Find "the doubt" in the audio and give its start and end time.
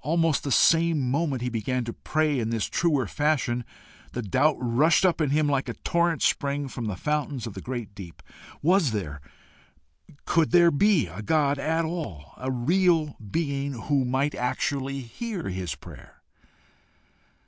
4.12-4.56